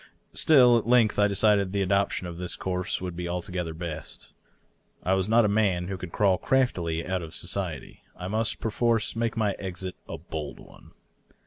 [0.33, 4.33] Still, I at length decided, the adoption of this course would be altogether best.
[5.03, 9.15] I was not a man who could crawl crafl:ily out of society; I must perforce
[9.15, 10.93] make my exit a bold one.